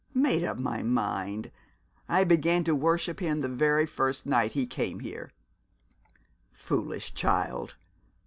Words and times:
'Made 0.15 0.43
up 0.43 0.57
my 0.57 0.81
mind! 0.81 1.51
I 2.09 2.23
began 2.23 2.63
to 2.63 2.73
worship 2.73 3.19
him 3.19 3.41
the 3.41 3.85
first 3.85 4.25
night 4.25 4.53
he 4.53 4.65
came 4.65 5.01
here.' 5.01 5.31
'Foolish 6.51 7.13
child. 7.13 7.75